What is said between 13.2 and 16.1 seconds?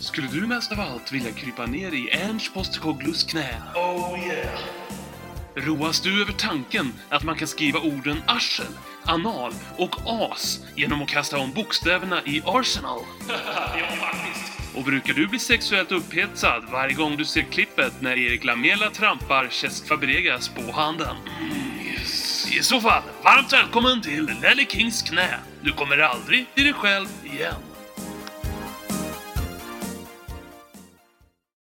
ja, faktiskt. Och brukar du bli sexuellt